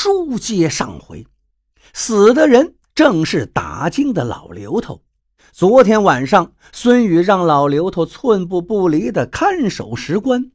[0.00, 1.26] 书接上回，
[1.92, 5.02] 死的人正是打更的老刘头。
[5.50, 10.52] 昨天晚上，孙宇让老刘头寸步不离地看守石棺。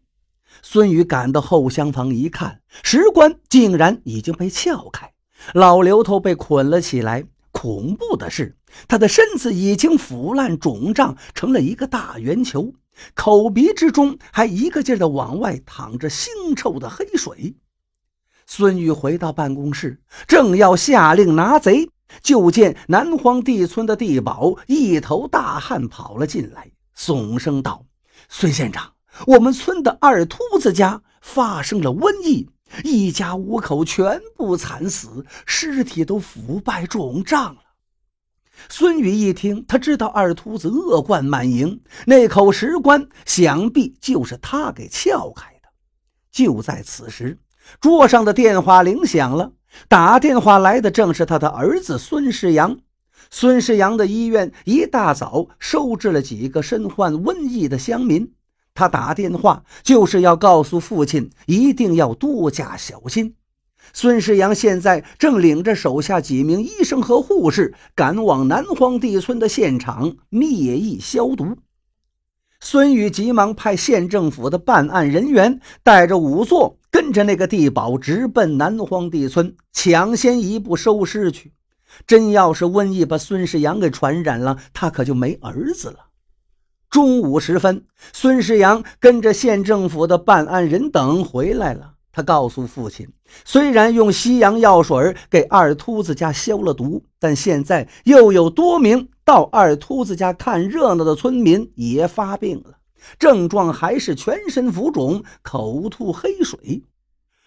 [0.62, 5.12] 孙宇赶到后厢房一看，石棺竟然已经被撬开，
[5.54, 7.26] 老刘头被捆了起来。
[7.52, 8.56] 恐怖的是，
[8.88, 12.74] 他的身子已经腐烂肿胀成了一个大圆球，
[13.14, 17.58] 口鼻之中还一个劲儿地往外淌着腥臭的黑水。
[18.46, 21.90] 孙玉回到办公室，正要下令拿贼，
[22.22, 27.86] 就见南荒地村的地保一头大汗跑了进来，耸声道
[28.30, 28.94] ：“孙县长，
[29.26, 32.50] 我们村的二秃子家发生了瘟疫，
[32.84, 37.62] 一家五口全部惨死，尸体都腐败肿胀了。”
[38.70, 45.70] 孙宇一听，他知道二秃子恶贯满盈，那口石棺想必就是他给撬开的。
[46.32, 47.40] 就在此时。
[47.80, 49.52] 桌上的电话铃响了，
[49.88, 52.78] 打电话来的正是他的儿子孙世阳。
[53.30, 58.32] 孙世阳的医院一大早收治了几个身患瘟疫的乡民，
[58.74, 63.36] 他打电话就是要告诉父亲一定要多加小心。
[63.92, 71.58] 孙世阳现在正领着手下几名医生和护士赶往南荒地村的现场灭疫消毒。
[72.60, 76.78] 孙宇急忙派县政府的办案人员带着仵作。
[76.94, 81.52] 跟着那个地保直奔南荒地村，抢先一步收尸去。
[82.06, 85.98] 真要是瘟疫把孙世阳给传染了，他可就没儿子了。
[86.92, 91.94] 中午时分，孙世阳跟着县政府的办案人等回来了。
[92.12, 93.10] 他告诉父亲，
[93.44, 102.78] 虽然用西洋药水给二秃子家消了毒，但现在又有多名到二秃子家看热闹的村民也发病了。
[103.20, 106.84] 症状还是全身浮肿、口吐黑水。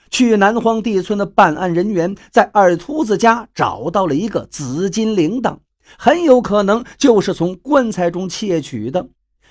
[0.08, 5.58] 去南荒地村的办案人员在二秃子家找到了一个紫金铃铛，
[5.98, 9.08] 很有可能就是从棺材中窃取的。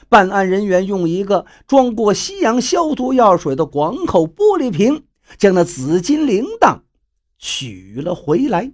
[0.08, 5.04] 办案人员用一个装过西洋消毒药水的广口玻璃瓶，
[5.38, 6.80] 将那紫金铃铛
[7.38, 8.72] 取了回来。